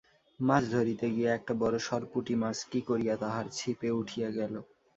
[0.39, 4.53] মাছ ধরিতে গিয়া একটা বড় সরপুঁটি মাছ কি করিয়া তাহার ছিপে উঠিয়া গেল।